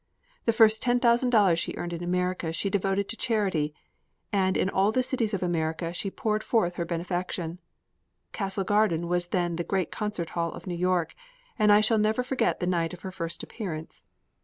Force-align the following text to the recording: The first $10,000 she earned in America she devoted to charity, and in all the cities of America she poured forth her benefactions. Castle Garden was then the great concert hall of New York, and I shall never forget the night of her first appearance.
The 0.45 0.51
first 0.51 0.81
$10,000 0.81 1.57
she 1.59 1.75
earned 1.77 1.93
in 1.93 2.03
America 2.03 2.51
she 2.51 2.71
devoted 2.71 3.07
to 3.07 3.15
charity, 3.15 3.71
and 4.33 4.57
in 4.57 4.67
all 4.67 4.91
the 4.91 5.03
cities 5.03 5.35
of 5.35 5.43
America 5.43 5.93
she 5.93 6.09
poured 6.09 6.43
forth 6.43 6.73
her 6.77 6.85
benefactions. 6.85 7.59
Castle 8.31 8.63
Garden 8.63 9.07
was 9.07 9.27
then 9.27 9.57
the 9.57 9.63
great 9.63 9.91
concert 9.91 10.29
hall 10.29 10.53
of 10.53 10.65
New 10.65 10.73
York, 10.73 11.13
and 11.59 11.71
I 11.71 11.81
shall 11.81 11.99
never 11.99 12.23
forget 12.23 12.59
the 12.59 12.65
night 12.65 12.93
of 12.95 13.01
her 13.01 13.11
first 13.11 13.43
appearance. 13.43 14.01